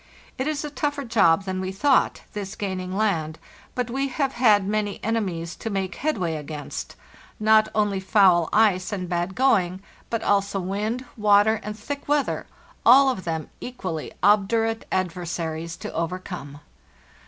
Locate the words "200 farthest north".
10.21-10.31